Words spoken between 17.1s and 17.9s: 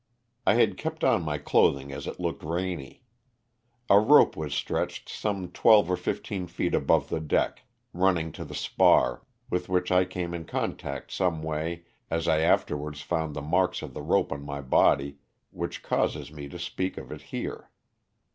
it here.